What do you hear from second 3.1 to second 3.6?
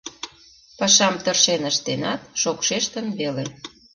веле.